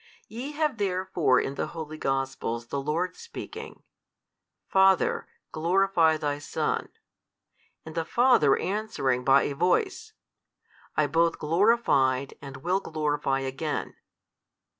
You 0.27 0.53
have 0.53 0.79
therefore 0.79 1.39
in 1.39 1.53
the 1.53 1.67
holy 1.77 1.99
Gospels 1.99 2.65
the 2.69 2.81
Lord 2.81 3.15
speaking, 3.15 3.83
Father, 4.67 5.27
glorify 5.51 6.17
Thy 6.17 6.39
Son 6.39 6.85
2, 6.87 6.91
and 7.85 7.93
the 7.93 8.03
Father 8.03 8.57
answering 8.57 9.23
by 9.23 9.43
a 9.43 9.53
voice, 9.53 10.13
I 10.97 11.05
both 11.05 11.37
glorified, 11.37 12.33
and 12.41 12.57
will 12.63 12.79
glorify 12.79 13.41
again. 13.41 13.93